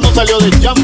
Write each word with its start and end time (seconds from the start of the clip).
no 0.00 0.14
salió 0.14 0.38
de 0.38 0.50
chamba. 0.60 0.79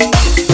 beat. 0.00 0.49